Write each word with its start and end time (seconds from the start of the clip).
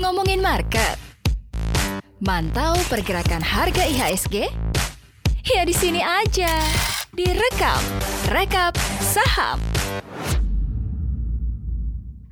Ngomongin 0.00 0.40
market. 0.40 0.96
Mantau 2.16 2.80
pergerakan 2.88 3.44
harga 3.44 3.84
IHSG? 3.84 4.48
Ya 5.44 5.62
di 5.68 5.76
sini 5.76 6.00
aja. 6.00 6.48
Direkap. 7.12 7.84
Rekap 8.32 8.72
saham. 9.04 9.60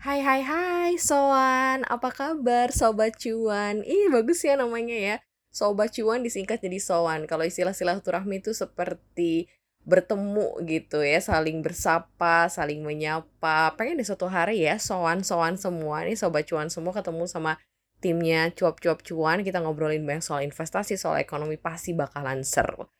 Hai 0.00 0.20
hai 0.24 0.40
hai 0.40 0.92
Soan, 0.96 1.84
apa 1.88 2.08
kabar 2.12 2.72
Sobat 2.72 3.16
Cuan? 3.20 3.84
Ih 3.84 4.12
bagus 4.12 4.44
ya 4.44 4.56
namanya 4.56 4.96
ya 4.96 5.16
Sobat 5.48 5.96
Cuan 5.96 6.20
disingkat 6.20 6.60
jadi 6.60 6.76
Soan 6.76 7.24
Kalau 7.24 7.44
istilah 7.48 7.72
silaturahmi 7.72 8.44
itu 8.44 8.52
seperti 8.52 9.48
bertemu 9.84 10.58
gitu 10.64 11.04
ya 11.04 11.20
Saling 11.20 11.60
bersapa, 11.60 12.48
saling 12.48 12.80
menyapa. 12.80 13.76
Pengen 13.76 14.00
di 14.00 14.04
suatu 14.04 14.26
hari 14.26 14.64
ya 14.64 14.80
Soan-soan 14.80 15.60
semua 15.60 16.02
nih 16.02 16.16
Sobat 16.16 16.48
Cuan 16.48 16.72
semua 16.72 16.96
ketemu 16.96 17.24
sama 17.28 17.60
timnya 18.00 18.50
cuap-cuap 18.52 19.04
cuan 19.04 19.44
Kita 19.44 19.60
ngobrolin 19.60 20.04
banyak 20.04 20.24
soal 20.24 20.42
investasi, 20.44 20.96
soal 20.96 21.20
ekonomi 21.20 21.60
Pasti 21.60 21.92
bakalan 21.92 22.42
seru. 22.42 22.90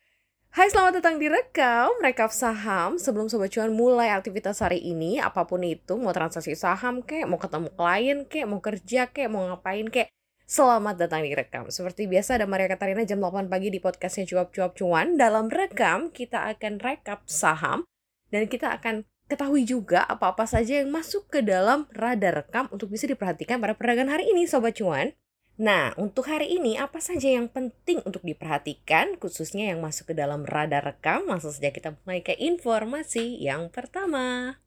Hai 0.55 0.71
selamat 0.71 1.03
datang 1.03 1.19
di 1.19 1.27
Rekam, 1.27 1.99
Rekap 1.99 2.31
Saham. 2.31 2.95
Sebelum 2.95 3.27
Sobat 3.27 3.51
Cuan 3.51 3.75
mulai 3.75 4.15
aktivitas 4.15 4.63
hari 4.63 4.79
ini 4.79 5.19
Apa 5.19 5.51
pun 5.51 5.67
itu, 5.67 5.99
mau 5.99 6.15
transaksi 6.15 6.55
saham 6.55 7.03
kek, 7.03 7.27
mau 7.27 7.43
ketemu 7.43 7.75
klien 7.75 8.19
kek, 8.23 8.47
mau 8.47 8.63
kerja 8.63 9.11
kek, 9.11 9.27
mau 9.27 9.51
ngapain 9.51 9.91
kek 9.91 10.15
Selamat 10.45 11.01
datang 11.01 11.25
di 11.25 11.33
Rekam 11.33 11.73
Seperti 11.73 12.05
biasa 12.05 12.37
ada 12.37 12.45
Maria 12.45 12.69
Katarina 12.69 13.01
jam 13.09 13.17
8 13.17 13.49
pagi 13.49 13.73
di 13.73 13.81
podcastnya 13.81 14.29
Cuap-Cuap 14.29 14.77
Cuan 14.77 15.17
Dalam 15.17 15.49
Rekam 15.49 16.13
kita 16.13 16.53
akan 16.53 16.85
rekap 16.85 17.25
saham 17.25 17.89
Dan 18.29 18.45
kita 18.45 18.77
akan 18.77 19.09
ketahui 19.25 19.65
juga 19.65 20.05
apa-apa 20.05 20.45
saja 20.45 20.85
yang 20.85 20.93
masuk 20.93 21.33
ke 21.33 21.41
dalam 21.41 21.89
radar 21.97 22.45
rekam 22.45 22.69
Untuk 22.69 22.93
bisa 22.93 23.09
diperhatikan 23.09 23.57
pada 23.57 23.73
perdagangan 23.73 24.21
hari 24.21 24.37
ini 24.37 24.45
Sobat 24.45 24.77
Cuan 24.77 25.17
Nah, 25.57 25.97
untuk 25.97 26.29
hari 26.29 26.53
ini 26.53 26.77
apa 26.77 27.01
saja 27.01 27.33
yang 27.33 27.49
penting 27.49 28.05
untuk 28.05 28.21
diperhatikan 28.21 29.17
khususnya 29.17 29.73
yang 29.73 29.81
masuk 29.81 30.13
ke 30.13 30.15
dalam 30.19 30.45
radar 30.45 30.83
rekam? 30.83 31.25
Langsung 31.31 31.55
saja 31.55 31.71
kita 31.71 31.95
mulai 32.03 32.27
ke 32.27 32.35
informasi 32.35 33.39
yang 33.39 33.71
pertama. 33.71 34.59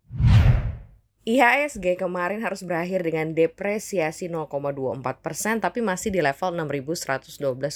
IHSG 1.27 1.99
kemarin 1.99 2.39
harus 2.39 2.63
berakhir 2.63 3.03
dengan 3.03 3.35
depresiasi 3.35 4.31
0,24% 4.31 5.59
tapi 5.59 5.83
masih 5.83 6.15
di 6.15 6.23
level 6.23 6.55
6.112,4. 6.55 7.67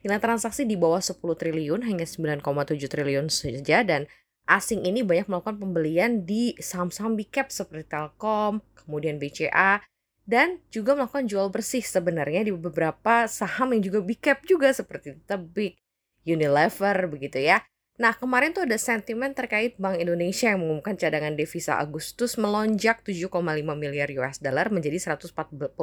Nilai 0.00 0.16
transaksi 0.16 0.64
di 0.64 0.80
bawah 0.80 1.04
10 1.04 1.20
triliun 1.20 1.84
hingga 1.84 2.08
9,7 2.08 2.80
triliun 2.88 3.28
saja 3.28 3.84
dan 3.84 4.08
asing 4.48 4.88
ini 4.88 5.04
banyak 5.04 5.28
melakukan 5.28 5.60
pembelian 5.60 6.24
di 6.24 6.56
saham-saham 6.56 7.12
big 7.12 7.28
cap 7.28 7.52
seperti 7.52 7.92
Telkom, 7.92 8.64
kemudian 8.72 9.20
BCA, 9.20 9.84
dan 10.24 10.64
juga 10.72 10.96
melakukan 10.96 11.28
jual 11.28 11.52
bersih 11.52 11.84
sebenarnya 11.84 12.48
di 12.48 12.56
beberapa 12.56 13.28
saham 13.28 13.76
yang 13.76 13.84
juga 13.84 14.00
big 14.00 14.24
cap 14.24 14.40
juga 14.48 14.72
seperti 14.72 15.20
Tebik, 15.28 15.76
Unilever 16.24 16.96
begitu 17.04 17.36
ya. 17.36 17.60
Nah, 18.00 18.16
kemarin 18.16 18.56
tuh 18.56 18.64
ada 18.64 18.80
sentimen 18.80 19.36
terkait 19.36 19.76
Bank 19.76 20.00
Indonesia 20.00 20.48
yang 20.48 20.64
mengumumkan 20.64 20.96
cadangan 20.96 21.36
devisa 21.36 21.76
Agustus 21.76 22.40
melonjak 22.40 23.04
7,5 23.04 23.28
miliar 23.76 24.08
US 24.24 24.40
dollar 24.40 24.72
menjadi 24.72 25.20
144,8 25.20 25.76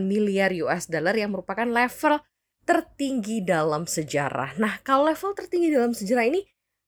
miliar 0.00 0.48
US 0.64 0.88
dollar 0.88 1.12
yang 1.12 1.36
merupakan 1.36 1.68
level 1.68 2.24
tertinggi 2.64 3.44
dalam 3.44 3.84
sejarah. 3.84 4.56
Nah, 4.56 4.80
kalau 4.80 5.12
level 5.12 5.36
tertinggi 5.36 5.68
dalam 5.68 5.92
sejarah 5.92 6.24
ini 6.24 6.40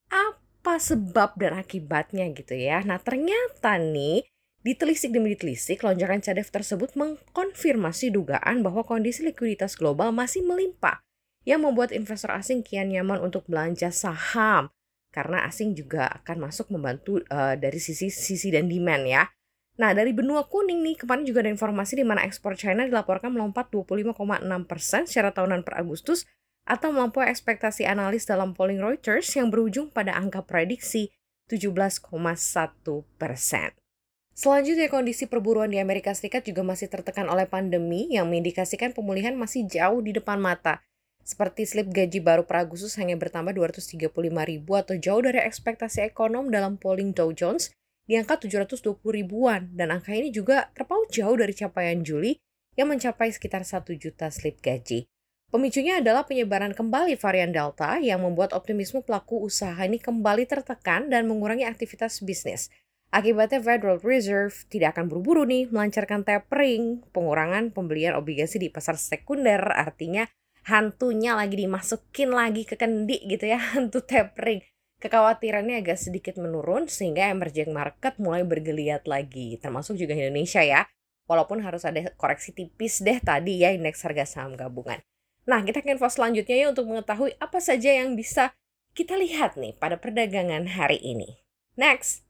apa 0.08 0.80
sebab 0.80 1.36
dan 1.36 1.52
akibatnya 1.60 2.24
gitu 2.32 2.56
ya? 2.56 2.80
Nah, 2.80 2.96
ternyata 3.04 3.76
nih 3.76 4.24
Ditelisik 4.64 5.12
demi 5.12 5.36
ditelisik, 5.36 5.84
lonjakan 5.84 6.24
cadef 6.24 6.48
tersebut 6.48 6.96
mengkonfirmasi 6.96 8.08
dugaan 8.08 8.64
bahwa 8.64 8.80
kondisi 8.80 9.20
likuiditas 9.20 9.76
global 9.76 10.08
masih 10.08 10.40
melimpah 10.40 11.03
yang 11.44 11.64
membuat 11.64 11.92
investor 11.92 12.32
asing 12.32 12.64
kian 12.64 12.92
nyaman 12.92 13.20
untuk 13.20 13.44
belanja 13.48 13.92
saham 13.92 14.72
karena 15.14 15.46
asing 15.46 15.78
juga 15.78 16.10
akan 16.10 16.50
masuk 16.50 16.74
membantu 16.74 17.22
uh, 17.30 17.54
dari 17.54 17.78
sisi 17.78 18.10
sisi 18.10 18.50
dan 18.50 18.66
demand 18.66 19.06
ya. 19.06 19.30
Nah, 19.74 19.90
dari 19.90 20.14
benua 20.14 20.46
kuning 20.46 20.82
nih, 20.82 20.98
kemarin 21.02 21.26
juga 21.26 21.42
ada 21.42 21.50
informasi 21.50 21.98
di 21.98 22.06
mana 22.06 22.22
ekspor 22.22 22.54
China 22.54 22.86
dilaporkan 22.86 23.30
melompat 23.30 23.70
25,6% 23.70 24.46
secara 25.06 25.34
tahunan 25.34 25.66
per 25.66 25.78
Agustus 25.82 26.26
atau 26.66 26.94
melampaui 26.94 27.26
ekspektasi 27.26 27.82
analis 27.84 28.26
dalam 28.26 28.54
polling 28.54 28.78
Reuters 28.78 29.28
yang 29.34 29.50
berujung 29.50 29.90
pada 29.90 30.14
angka 30.14 30.46
prediksi 30.46 31.10
17,1 31.50 32.00
persen. 33.18 33.70
Selanjutnya 34.34 34.90
kondisi 34.90 35.30
perburuan 35.30 35.70
di 35.70 35.78
Amerika 35.78 36.10
Serikat 36.10 36.42
juga 36.42 36.66
masih 36.66 36.90
tertekan 36.90 37.30
oleh 37.30 37.46
pandemi 37.46 38.10
yang 38.10 38.26
mengindikasikan 38.26 38.90
pemulihan 38.90 39.34
masih 39.38 39.62
jauh 39.70 40.02
di 40.02 40.10
depan 40.10 40.42
mata. 40.42 40.82
Seperti 41.24 41.64
slip 41.64 41.88
gaji 41.88 42.20
baru 42.20 42.44
per 42.44 42.68
Agustus 42.68 43.00
hanya 43.00 43.16
bertambah 43.16 43.56
235 43.56 44.12
ribu 44.28 44.72
atau 44.76 44.92
jauh 45.00 45.24
dari 45.24 45.40
ekspektasi 45.40 46.12
ekonom 46.12 46.52
dalam 46.52 46.76
polling 46.76 47.16
Dow 47.16 47.32
Jones 47.32 47.72
di 48.04 48.20
angka 48.20 48.44
720 48.44 49.00
ribuan 49.08 49.72
dan 49.72 49.88
angka 49.88 50.12
ini 50.12 50.28
juga 50.28 50.68
terpaut 50.76 51.08
jauh 51.08 51.32
dari 51.32 51.56
capaian 51.56 52.04
Juli 52.04 52.36
yang 52.76 52.92
mencapai 52.92 53.32
sekitar 53.32 53.64
1 53.64 53.88
juta 53.96 54.28
slip 54.28 54.60
gaji. 54.60 55.08
Pemicunya 55.48 56.04
adalah 56.04 56.28
penyebaran 56.28 56.76
kembali 56.76 57.16
varian 57.16 57.56
Delta 57.56 57.96
yang 58.02 58.20
membuat 58.20 58.52
optimisme 58.52 59.00
pelaku 59.00 59.48
usaha 59.48 59.80
ini 59.80 59.96
kembali 59.96 60.44
tertekan 60.44 61.08
dan 61.08 61.24
mengurangi 61.24 61.64
aktivitas 61.64 62.20
bisnis. 62.20 62.68
Akibatnya 63.14 63.62
Federal 63.62 64.02
Reserve 64.02 64.52
tidak 64.66 64.98
akan 64.98 65.06
buru-buru 65.06 65.46
nih 65.46 65.70
melancarkan 65.70 66.26
tapering, 66.26 67.06
pengurangan 67.14 67.70
pembelian 67.70 68.18
obligasi 68.18 68.58
di 68.58 68.68
pasar 68.68 68.98
sekunder, 68.98 69.62
artinya 69.70 70.26
hantunya 70.64 71.36
lagi 71.36 71.60
dimasukin 71.60 72.32
lagi 72.32 72.64
ke 72.64 72.74
kendi 72.76 73.20
gitu 73.28 73.44
ya, 73.48 73.60
hantu 73.76 74.00
tapering. 74.04 74.64
Kekhawatirannya 75.00 75.84
agak 75.84 76.00
sedikit 76.00 76.40
menurun 76.40 76.88
sehingga 76.88 77.28
emerging 77.28 77.76
market 77.76 78.16
mulai 78.16 78.40
bergeliat 78.40 79.04
lagi, 79.04 79.60
termasuk 79.60 80.00
juga 80.00 80.16
Indonesia 80.16 80.64
ya. 80.64 80.88
Walaupun 81.28 81.60
harus 81.64 81.84
ada 81.84 82.00
koreksi 82.16 82.52
tipis 82.52 83.00
deh 83.00 83.16
tadi 83.20 83.60
ya 83.60 83.72
indeks 83.72 84.04
harga 84.04 84.24
saham 84.28 84.56
gabungan. 84.56 85.00
Nah, 85.44 85.60
kita 85.60 85.84
ke 85.84 85.92
info 85.92 86.08
selanjutnya 86.08 86.56
ya 86.56 86.66
untuk 86.72 86.88
mengetahui 86.88 87.36
apa 87.36 87.60
saja 87.60 87.92
yang 87.92 88.16
bisa 88.16 88.56
kita 88.96 89.16
lihat 89.16 89.60
nih 89.60 89.76
pada 89.76 90.00
perdagangan 90.00 90.68
hari 90.72 91.00
ini. 91.00 91.44
Next! 91.76 92.24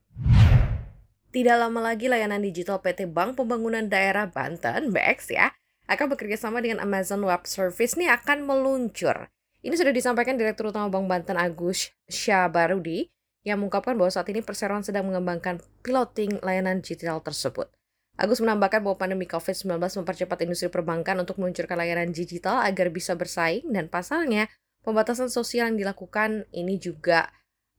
Tidak 1.34 1.56
lama 1.58 1.82
lagi 1.82 2.06
layanan 2.06 2.42
digital 2.42 2.78
PT 2.78 3.10
Bank 3.10 3.34
Pembangunan 3.34 3.90
Daerah 3.90 4.30
Banten, 4.30 4.94
BX 4.94 5.34
ya, 5.34 5.50
akan 5.88 6.06
bekerja 6.16 6.40
sama 6.40 6.64
dengan 6.64 6.80
Amazon 6.80 7.24
Web 7.24 7.44
Service 7.44 7.96
nih 7.96 8.12
akan 8.12 8.48
meluncur. 8.48 9.28
Ini 9.64 9.74
sudah 9.76 9.92
disampaikan 9.92 10.36
Direktur 10.36 10.68
Utama 10.68 10.92
Bank 10.92 11.08
Banten 11.08 11.36
Agus 11.40 11.92
Syabarudi 12.08 13.08
yang 13.44 13.60
mengungkapkan 13.60 13.96
bahwa 13.96 14.12
saat 14.12 14.28
ini 14.32 14.40
perseroan 14.40 14.84
sedang 14.84 15.08
mengembangkan 15.08 15.60
piloting 15.84 16.40
layanan 16.40 16.80
digital 16.80 17.20
tersebut. 17.20 17.68
Agus 18.14 18.38
menambahkan 18.40 18.84
bahwa 18.84 18.96
pandemi 18.96 19.26
COVID-19 19.26 19.80
mempercepat 19.80 20.38
industri 20.46 20.68
perbankan 20.70 21.18
untuk 21.20 21.36
meluncurkan 21.40 21.76
layanan 21.76 22.14
digital 22.14 22.62
agar 22.62 22.88
bisa 22.88 23.18
bersaing 23.18 23.68
dan 23.72 23.90
pasalnya 23.90 24.48
pembatasan 24.86 25.32
sosial 25.32 25.72
yang 25.72 25.80
dilakukan 25.80 26.46
ini 26.54 26.78
juga 26.78 27.32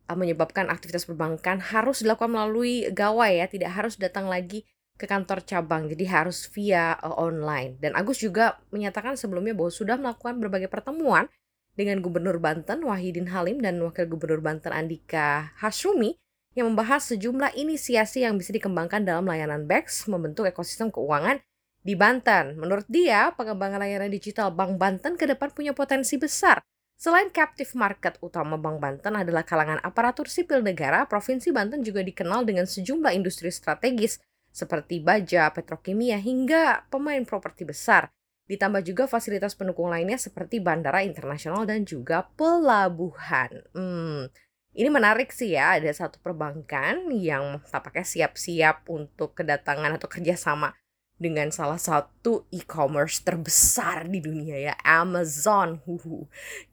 Uh, 0.05 0.13
menyebabkan 0.13 0.69
aktivitas 0.69 1.09
perbankan 1.09 1.57
harus 1.57 2.05
dilakukan 2.05 2.29
melalui 2.29 2.85
gawai 2.93 3.41
ya, 3.41 3.49
tidak 3.49 3.73
harus 3.73 3.97
datang 3.97 4.29
lagi 4.29 4.61
ke 4.95 5.05
kantor 5.05 5.43
cabang, 5.43 5.91
jadi 5.91 6.05
harus 6.07 6.47
via 6.51 6.95
uh, 7.03 7.15
online. 7.19 7.75
Dan 7.79 7.93
Agus 7.93 8.23
juga 8.23 8.59
menyatakan 8.71 9.19
sebelumnya 9.19 9.51
bahwa 9.51 9.71
sudah 9.71 9.95
melakukan 9.99 10.39
berbagai 10.39 10.71
pertemuan 10.71 11.27
dengan 11.75 11.99
Gubernur 11.99 12.39
Banten 12.39 12.83
Wahidin 12.87 13.27
Halim 13.31 13.59
dan 13.59 13.79
Wakil 13.83 14.07
Gubernur 14.07 14.39
Banten 14.39 14.71
Andika 14.71 15.51
Hasrumi 15.59 16.15
yang 16.55 16.71
membahas 16.71 17.11
sejumlah 17.11 17.51
inisiasi 17.59 18.23
yang 18.23 18.39
bisa 18.39 18.55
dikembangkan 18.55 19.03
dalam 19.03 19.27
layanan 19.27 19.67
BEX 19.67 20.07
membentuk 20.07 20.47
ekosistem 20.47 20.87
keuangan 20.87 21.43
di 21.83 21.99
Banten. 21.99 22.55
Menurut 22.55 22.87
dia, 22.87 23.35
pengembangan 23.35 23.83
layanan 23.83 24.07
digital 24.07 24.55
Bank 24.55 24.79
Banten 24.79 25.19
ke 25.19 25.27
depan 25.27 25.51
punya 25.51 25.75
potensi 25.75 26.15
besar 26.15 26.63
Selain 26.95 27.27
captive 27.27 27.75
market 27.75 28.15
utama 28.23 28.55
Bank 28.55 28.79
Banten 28.79 29.19
adalah 29.19 29.43
kalangan 29.43 29.83
aparatur 29.83 30.31
sipil 30.31 30.63
negara, 30.63 31.03
Provinsi 31.03 31.51
Banten 31.51 31.83
juga 31.83 31.99
dikenal 31.99 32.47
dengan 32.47 32.63
sejumlah 32.63 33.11
industri 33.11 33.51
strategis 33.51 34.23
seperti 34.55 35.03
baja, 35.03 35.51
petrokimia, 35.51 36.15
hingga 36.15 36.87
pemain 36.87 37.19
properti 37.27 37.67
besar. 37.67 38.07
Ditambah 38.47 38.87
juga 38.87 39.03
fasilitas 39.03 39.51
pendukung 39.51 39.91
lainnya 39.91 40.15
seperti 40.15 40.63
bandara 40.63 41.03
internasional 41.03 41.67
dan 41.67 41.83
juga 41.83 42.31
pelabuhan. 42.39 43.51
Hmm, 43.75 44.31
ini 44.71 44.87
menarik 44.87 45.35
sih 45.35 45.59
ya, 45.59 45.75
ada 45.75 45.91
satu 45.91 46.23
perbankan 46.23 47.11
yang 47.11 47.59
tampaknya 47.67 48.07
siap-siap 48.07 48.87
untuk 48.87 49.35
kedatangan 49.35 49.99
atau 49.99 50.07
kerjasama 50.07 50.71
dengan 51.15 51.47
salah 51.47 51.79
satu 51.79 52.43
e-commerce 52.51 53.23
terbesar 53.23 54.03
di 54.11 54.19
dunia 54.19 54.59
ya, 54.59 54.75
Amazon. 54.83 55.79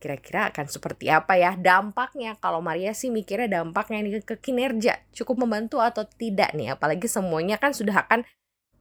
Kira-kira 0.02 0.50
akan 0.50 0.66
seperti 0.66 1.06
apa 1.06 1.38
ya 1.38 1.54
dampaknya? 1.54 2.34
Kalau 2.42 2.58
Maria 2.58 2.90
sih 2.90 3.14
mikirnya 3.14 3.62
dampaknya 3.62 4.02
ini 4.02 4.18
ke 4.18 4.34
kinerja 4.34 4.98
cukup 5.14 5.46
membantu 5.46 5.78
atau 5.78 6.02
tidak 6.02 6.50
nih? 6.58 6.74
Apalagi 6.74 7.06
semuanya 7.06 7.54
kan 7.62 7.70
sudah 7.70 8.02
akan 8.02 8.26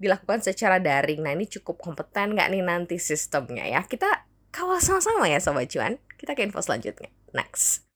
dilakukan 0.01 0.41
secara 0.41 0.81
daring. 0.81 1.21
Nah 1.21 1.37
ini 1.37 1.45
cukup 1.45 1.77
kompeten 1.77 2.33
nggak 2.33 2.49
nih 2.49 2.63
nanti 2.65 2.97
sistemnya 2.97 3.69
ya? 3.69 3.85
Kita 3.85 4.25
kawal 4.49 4.81
sama-sama 4.81 5.29
ya 5.29 5.37
Sobat 5.37 5.69
Cuan. 5.69 6.01
Kita 6.17 6.33
ke 6.33 6.41
info 6.41 6.57
selanjutnya. 6.65 7.13
Next 7.37 7.90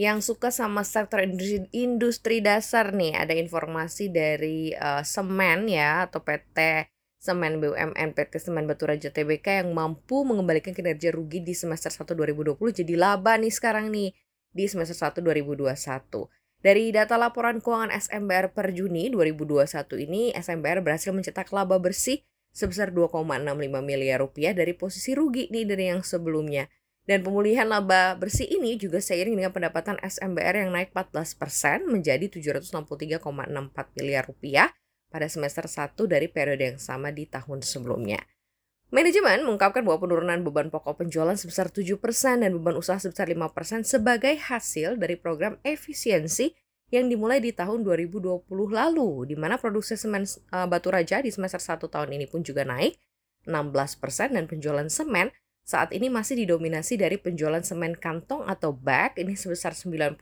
yang 0.00 0.24
suka 0.24 0.48
sama 0.48 0.80
sektor 0.80 1.20
industri, 1.20 1.68
industri 1.76 2.36
dasar 2.40 2.96
nih 2.96 3.20
ada 3.20 3.36
informasi 3.36 4.08
dari 4.08 4.72
uh, 4.72 5.04
Semen 5.04 5.68
ya 5.68 6.08
atau 6.08 6.24
PT 6.24 6.88
Semen 7.20 7.60
BUMN 7.60 8.16
PT 8.16 8.40
Semen 8.40 8.64
Batu 8.64 8.88
Raja 8.88 9.12
TBK 9.12 9.60
yang 9.60 9.76
mampu 9.76 10.24
mengembalikan 10.24 10.72
kinerja 10.72 11.12
rugi 11.12 11.44
di 11.44 11.52
semester 11.52 11.92
1 11.92 12.16
2020 12.16 12.80
jadi 12.80 12.94
laba 12.96 13.36
nih 13.36 13.52
sekarang 13.52 13.92
nih 13.92 14.16
di 14.56 14.64
semester 14.64 14.96
1 14.96 15.20
2021. 15.20 15.68
Dari 16.64 16.92
data 16.96 17.20
laporan 17.20 17.60
keuangan 17.60 17.92
SMBR 17.92 18.56
per 18.56 18.72
Juni 18.72 19.12
2021 19.12 19.68
ini 20.00 20.32
SMBR 20.32 20.80
berhasil 20.80 21.12
mencetak 21.12 21.52
laba 21.52 21.76
bersih 21.76 22.24
sebesar 22.56 22.88
2,65 22.88 23.36
miliar 23.84 24.24
rupiah 24.24 24.56
dari 24.56 24.72
posisi 24.72 25.12
rugi 25.12 25.52
nih 25.52 25.68
dari 25.68 25.92
yang 25.92 26.00
sebelumnya. 26.00 26.72
Dan 27.10 27.26
pemulihan 27.26 27.66
laba 27.66 28.14
bersih 28.14 28.46
ini 28.46 28.78
juga 28.78 29.02
seiring 29.02 29.34
dengan 29.34 29.50
pendapatan 29.50 29.98
SMBR 29.98 30.62
yang 30.62 30.70
naik 30.70 30.94
14% 30.94 31.90
menjadi 31.90 32.30
763,64 32.30 33.98
miliar 33.98 34.30
rupiah 34.30 34.70
pada 35.10 35.26
semester 35.26 35.66
1 35.66 35.98
dari 36.06 36.30
periode 36.30 36.62
yang 36.70 36.78
sama 36.78 37.10
di 37.10 37.26
tahun 37.26 37.66
sebelumnya. 37.66 38.22
Manajemen 38.94 39.42
mengungkapkan 39.42 39.82
bahwa 39.82 40.06
penurunan 40.06 40.38
beban 40.46 40.70
pokok 40.70 41.02
penjualan 41.02 41.34
sebesar 41.34 41.74
7% 41.74 41.98
dan 42.46 42.54
beban 42.54 42.78
usaha 42.78 43.02
sebesar 43.02 43.26
5% 43.26 43.90
sebagai 43.90 44.38
hasil 44.38 44.94
dari 44.94 45.18
program 45.18 45.58
efisiensi 45.66 46.54
yang 46.94 47.10
dimulai 47.10 47.42
di 47.42 47.50
tahun 47.50 47.82
2020 47.82 48.46
lalu, 48.70 49.26
di 49.26 49.34
mana 49.34 49.58
produksi 49.58 49.98
semen 49.98 50.22
uh, 50.54 50.66
batu 50.70 50.94
raja 50.94 51.18
di 51.18 51.34
semester 51.34 51.58
1 51.58 51.90
tahun 51.90 52.14
ini 52.14 52.30
pun 52.30 52.46
juga 52.46 52.62
naik 52.62 52.94
16% 53.50 53.58
dan 54.30 54.46
penjualan 54.46 54.86
semen 54.86 55.34
saat 55.66 55.94
ini 55.94 56.10
masih 56.10 56.44
didominasi 56.44 56.98
dari 56.98 57.16
penjualan 57.16 57.62
semen 57.62 57.94
kantong 57.94 58.46
atau 58.48 58.74
bag 58.74 59.14
ini 59.20 59.38
sebesar 59.38 59.76
91%, 59.76 60.18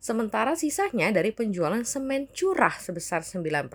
sementara 0.00 0.56
sisanya 0.56 1.12
dari 1.12 1.32
penjualan 1.32 1.80
semen 1.84 2.28
curah 2.32 2.76
sebesar 2.76 3.20
9%. 3.20 3.68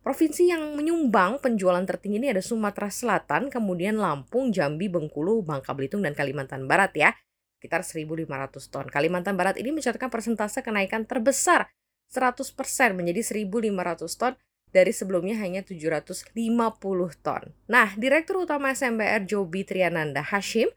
Provinsi 0.00 0.48
yang 0.48 0.80
menyumbang 0.80 1.44
penjualan 1.44 1.84
tertinggi 1.84 2.24
ini 2.24 2.32
ada 2.32 2.40
Sumatera 2.40 2.88
Selatan, 2.88 3.52
kemudian 3.52 4.00
Lampung, 4.00 4.48
Jambi, 4.48 4.88
Bengkulu, 4.88 5.44
Bangka 5.44 5.76
Belitung, 5.76 6.00
dan 6.00 6.16
Kalimantan 6.16 6.64
Barat 6.64 6.96
ya, 6.96 7.12
sekitar 7.60 7.84
1.500 7.84 8.24
ton. 8.72 8.88
Kalimantan 8.88 9.36
Barat 9.36 9.60
ini 9.60 9.76
mencatatkan 9.76 10.08
persentase 10.08 10.64
kenaikan 10.64 11.04
terbesar 11.04 11.68
100% 12.08 12.40
menjadi 12.96 13.20
1.500 13.44 14.08
ton 14.16 14.32
dari 14.70 14.94
sebelumnya 14.94 15.38
hanya 15.42 15.66
750 15.66 16.34
ton. 17.22 17.42
Nah, 17.66 17.94
Direktur 17.98 18.46
Utama 18.46 18.70
SMBR 18.70 19.26
Joby 19.26 19.66
Triananda 19.66 20.22
Hashim 20.22 20.70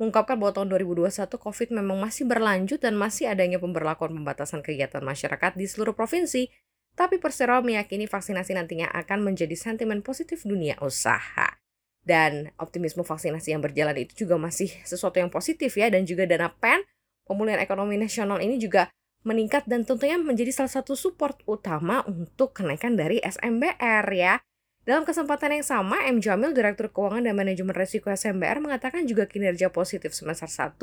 mengungkapkan 0.00 0.40
bahwa 0.40 0.56
tahun 0.56 0.68
2021 0.80 1.12
COVID 1.36 1.68
memang 1.76 2.00
masih 2.00 2.24
berlanjut 2.24 2.80
dan 2.80 2.96
masih 2.96 3.28
adanya 3.28 3.60
pemberlakuan 3.60 4.16
pembatasan 4.16 4.64
kegiatan 4.64 5.04
masyarakat 5.04 5.52
di 5.58 5.68
seluruh 5.68 5.92
provinsi. 5.92 6.48
Tapi 6.96 7.20
Persero 7.20 7.60
meyakini 7.60 8.08
vaksinasi 8.08 8.56
nantinya 8.56 8.88
akan 8.90 9.22
menjadi 9.22 9.54
sentimen 9.54 10.00
positif 10.00 10.42
dunia 10.48 10.80
usaha. 10.80 11.60
Dan 12.00 12.48
optimisme 12.56 13.04
vaksinasi 13.04 13.52
yang 13.52 13.60
berjalan 13.60 13.94
itu 14.00 14.24
juga 14.24 14.40
masih 14.40 14.72
sesuatu 14.88 15.20
yang 15.20 15.28
positif 15.28 15.76
ya 15.76 15.92
dan 15.92 16.08
juga 16.08 16.24
dana 16.24 16.48
PEN 16.48 16.80
pemulihan 17.28 17.60
ekonomi 17.62 18.00
nasional 18.00 18.40
ini 18.40 18.56
juga 18.56 18.88
meningkat 19.22 19.68
dan 19.68 19.84
tentunya 19.84 20.16
menjadi 20.16 20.52
salah 20.52 20.72
satu 20.80 20.96
support 20.96 21.44
utama 21.44 22.00
untuk 22.08 22.56
kenaikan 22.56 22.96
dari 22.96 23.20
SMBR 23.20 24.06
ya. 24.16 24.40
Dalam 24.88 25.04
kesempatan 25.04 25.60
yang 25.60 25.66
sama, 25.66 26.08
M. 26.08 26.24
Jamil, 26.24 26.56
Direktur 26.56 26.88
Keuangan 26.88 27.28
dan 27.28 27.36
Manajemen 27.36 27.76
Resiko 27.76 28.08
SMBR 28.08 28.64
mengatakan 28.64 29.04
juga 29.04 29.28
kinerja 29.28 29.68
positif 29.68 30.16
semester 30.16 30.48
1 30.48 30.80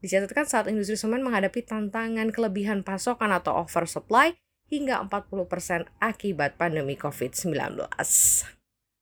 dicatatkan 0.00 0.44
saat 0.48 0.66
industri 0.68 0.96
semen 0.96 1.20
menghadapi 1.24 1.60
tantangan 1.64 2.32
kelebihan 2.32 2.80
pasokan 2.84 3.32
atau 3.32 3.56
oversupply 3.64 4.36
hingga 4.68 5.00
40% 5.08 5.88
akibat 6.00 6.56
pandemi 6.56 6.96
COVID-19. 6.96 7.56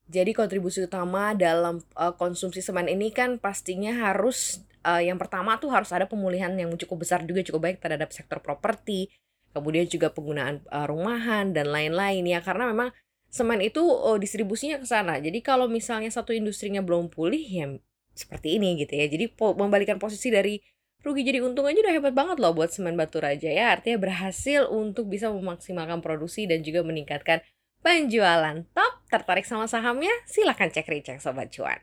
Jadi 0.09 0.31
kontribusi 0.33 0.81
utama 0.81 1.37
dalam 1.37 1.85
uh, 1.93 2.17
konsumsi 2.17 2.65
semen 2.65 2.89
ini 2.89 3.13
kan 3.13 3.37
pastinya 3.37 3.93
harus 4.09 4.65
uh, 4.85 5.01
yang 5.01 5.17
pertama 5.19 5.57
tuh 5.57 5.71
harus 5.71 5.89
ada 5.91 6.05
pemulihan 6.05 6.51
yang 6.55 6.71
cukup 6.75 7.03
besar 7.07 7.23
juga 7.25 7.43
cukup 7.43 7.71
baik 7.71 7.77
terhadap 7.79 8.11
sektor 8.11 8.39
properti, 8.39 9.11
kemudian 9.51 9.87
juga 9.89 10.13
penggunaan 10.13 10.63
uh, 10.69 10.85
rumahan 10.85 11.51
dan 11.51 11.71
lain-lain 11.73 12.23
ya 12.23 12.39
karena 12.39 12.69
memang 12.69 12.89
semen 13.29 13.61
itu 13.61 13.81
uh, 13.81 14.17
distribusinya 14.17 14.81
ke 14.81 14.87
sana. 14.89 15.21
Jadi 15.21 15.39
kalau 15.45 15.69
misalnya 15.69 16.09
satu 16.09 16.33
industrinya 16.33 16.81
belum 16.81 17.13
pulih 17.13 17.43
ya 17.45 17.65
seperti 18.17 18.59
ini 18.59 18.75
gitu 18.81 18.93
ya. 18.97 19.05
Jadi 19.07 19.31
po 19.31 19.55
membalikan 19.55 20.01
posisi 20.01 20.27
dari 20.33 20.59
rugi 20.99 21.23
jadi 21.23 21.39
untung 21.39 21.63
aja 21.63 21.79
udah 21.79 21.93
hebat 21.95 22.11
banget 22.11 22.37
loh 22.43 22.51
buat 22.51 22.73
semen 22.73 22.99
batu 22.99 23.23
raja 23.23 23.47
ya. 23.47 23.79
Artinya 23.79 24.01
berhasil 24.01 24.67
untuk 24.67 25.07
bisa 25.07 25.31
memaksimalkan 25.31 26.03
produksi 26.03 26.49
dan 26.49 26.65
juga 26.65 26.83
meningkatkan 26.83 27.39
penjualan. 27.79 28.67
Top, 28.75 28.93
tertarik 29.07 29.47
sama 29.47 29.69
sahamnya? 29.71 30.11
Silahkan 30.27 30.67
cek 30.67 30.87
recek 30.89 31.23
Sobat 31.23 31.47
Cuan. 31.55 31.79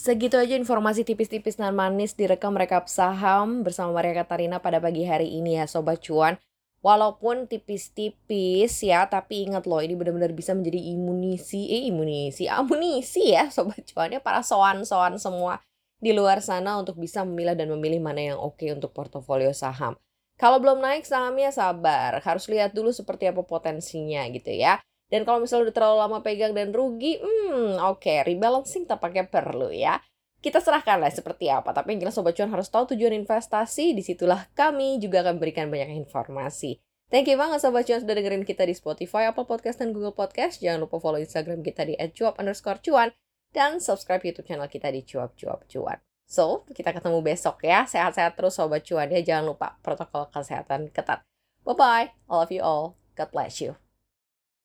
Segitu 0.00 0.40
aja 0.40 0.56
informasi 0.56 1.04
tipis-tipis 1.04 1.60
dan 1.60 1.76
manis 1.76 2.16
direkam 2.16 2.56
rekap 2.56 2.88
saham 2.88 3.60
bersama 3.60 4.00
Maria 4.00 4.24
Katarina 4.24 4.56
pada 4.56 4.80
pagi 4.80 5.04
hari 5.04 5.28
ini 5.28 5.60
ya 5.60 5.68
Sobat 5.68 6.00
Cuan. 6.00 6.40
Walaupun 6.80 7.44
tipis-tipis 7.44 8.80
ya, 8.80 9.04
tapi 9.12 9.44
ingat 9.44 9.68
loh 9.68 9.84
ini 9.84 9.92
benar-benar 9.92 10.32
bisa 10.32 10.56
menjadi 10.56 10.80
imunisi, 10.96 11.68
eh 11.68 11.92
imunisi, 11.92 12.48
amunisi 12.48 13.36
ya 13.36 13.52
Sobat 13.52 13.84
Cuan 13.92 14.16
ya 14.16 14.24
para 14.24 14.40
soan-soan 14.40 15.20
semua 15.20 15.60
di 16.00 16.16
luar 16.16 16.40
sana 16.40 16.80
untuk 16.80 16.96
bisa 16.96 17.20
memilah 17.20 17.52
dan 17.52 17.68
memilih 17.68 18.00
mana 18.00 18.32
yang 18.32 18.38
oke 18.40 18.64
untuk 18.72 18.96
portofolio 18.96 19.52
saham. 19.52 20.00
Kalau 20.40 20.64
belum 20.64 20.80
naik 20.80 21.04
sahamnya 21.04 21.52
sabar, 21.52 22.24
harus 22.24 22.48
lihat 22.48 22.72
dulu 22.72 22.88
seperti 22.88 23.28
apa 23.28 23.44
potensinya 23.44 24.24
gitu 24.32 24.48
ya. 24.48 24.80
Dan 25.10 25.26
kalau 25.26 25.42
misalnya 25.42 25.68
udah 25.68 25.74
terlalu 25.74 25.96
lama 26.06 26.18
pegang 26.22 26.54
dan 26.54 26.70
rugi, 26.70 27.18
hmm 27.18 27.82
oke, 27.82 27.98
okay, 27.98 28.22
rebalancing 28.22 28.86
tampaknya 28.86 29.26
perlu 29.26 29.74
ya. 29.74 29.98
Kita 30.40 30.62
serahkan 30.62 31.02
lah 31.02 31.12
seperti 31.12 31.52
apa. 31.52 31.76
Tapi 31.76 31.98
yang 31.98 32.08
jelas 32.08 32.16
Sobat 32.16 32.32
Cuan 32.32 32.48
harus 32.48 32.72
tahu 32.72 32.96
tujuan 32.96 33.12
investasi. 33.12 33.92
Di 33.92 34.00
situlah 34.00 34.48
kami 34.56 34.96
juga 34.96 35.20
akan 35.20 35.36
berikan 35.36 35.68
banyak 35.68 35.92
informasi. 36.00 36.80
Thank 37.12 37.28
you 37.28 37.36
banget 37.36 37.60
Sobat 37.60 37.84
Cuan 37.84 38.00
sudah 38.00 38.16
dengerin 38.16 38.48
kita 38.48 38.64
di 38.64 38.72
Spotify, 38.72 39.28
Apple 39.28 39.44
Podcast, 39.44 39.84
dan 39.84 39.92
Google 39.92 40.16
Podcast. 40.16 40.64
Jangan 40.64 40.86
lupa 40.88 40.96
follow 40.96 41.20
Instagram 41.20 41.60
kita 41.60 41.84
di 41.84 41.98
@cuap 42.16 42.40
underscore 42.40 42.80
cuan. 42.80 43.12
Dan 43.50 43.82
subscribe 43.82 44.22
YouTube 44.22 44.46
channel 44.46 44.70
kita 44.70 44.88
di 44.94 45.04
cuap 45.04 45.34
cuap 45.36 45.66
cuan. 45.68 45.98
So, 46.30 46.62
kita 46.70 46.94
ketemu 46.94 47.18
besok 47.20 47.66
ya. 47.66 47.84
Sehat-sehat 47.84 48.38
terus 48.38 48.54
Sobat 48.54 48.86
Cuan 48.86 49.10
ya. 49.10 49.20
Jangan 49.20 49.50
lupa 49.50 49.76
protokol 49.82 50.30
kesehatan 50.30 50.88
ketat. 50.94 51.26
Bye-bye. 51.66 52.14
I 52.14 52.32
love 52.32 52.54
you 52.54 52.62
all. 52.62 52.94
God 53.18 53.34
bless 53.34 53.58
you. 53.58 53.89